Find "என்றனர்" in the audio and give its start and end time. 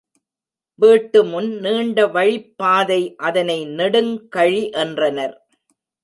4.71-5.35